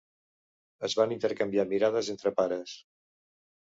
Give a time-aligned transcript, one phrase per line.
[0.87, 2.79] Es van intercanviar mirades entre pares.